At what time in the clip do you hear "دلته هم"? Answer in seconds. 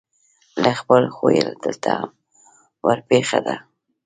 1.63-2.09